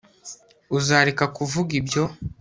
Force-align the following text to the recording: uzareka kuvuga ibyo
uzareka 0.77 1.23
kuvuga 1.37 1.71
ibyo 1.79 2.03